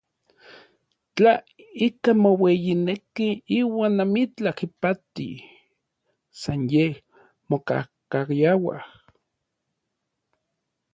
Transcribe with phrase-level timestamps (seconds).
[1.15, 1.33] Tla
[1.87, 3.27] ikaj moueyineki
[3.59, 5.29] iuan amitlaj ipati,
[6.41, 6.93] san yej
[7.49, 8.77] mokajkayaua.